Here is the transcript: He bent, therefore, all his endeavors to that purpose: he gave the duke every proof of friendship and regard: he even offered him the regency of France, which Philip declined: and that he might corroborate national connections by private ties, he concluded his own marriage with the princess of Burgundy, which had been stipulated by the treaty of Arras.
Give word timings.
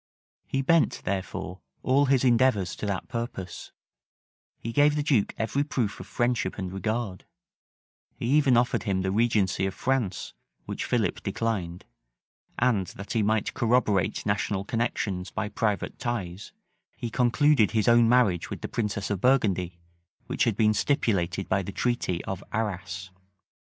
He 0.47 0.63
bent, 0.63 1.01
therefore, 1.03 1.61
all 1.83 2.07
his 2.07 2.23
endeavors 2.23 2.75
to 2.77 2.87
that 2.87 3.07
purpose: 3.07 3.71
he 4.57 4.71
gave 4.71 4.95
the 4.95 5.03
duke 5.03 5.35
every 5.37 5.63
proof 5.63 5.99
of 5.99 6.07
friendship 6.07 6.57
and 6.57 6.73
regard: 6.73 7.23
he 8.15 8.25
even 8.25 8.57
offered 8.57 8.81
him 8.81 9.03
the 9.03 9.11
regency 9.11 9.67
of 9.67 9.75
France, 9.75 10.33
which 10.65 10.85
Philip 10.85 11.21
declined: 11.21 11.85
and 12.57 12.87
that 12.97 13.13
he 13.13 13.21
might 13.21 13.53
corroborate 13.53 14.25
national 14.25 14.65
connections 14.65 15.29
by 15.29 15.49
private 15.49 15.99
ties, 15.99 16.51
he 16.97 17.11
concluded 17.11 17.69
his 17.69 17.87
own 17.87 18.09
marriage 18.09 18.49
with 18.49 18.61
the 18.61 18.67
princess 18.67 19.11
of 19.11 19.21
Burgundy, 19.21 19.77
which 20.25 20.45
had 20.45 20.57
been 20.57 20.73
stipulated 20.73 21.47
by 21.47 21.61
the 21.61 21.71
treaty 21.71 22.25
of 22.25 22.43
Arras. 22.51 23.11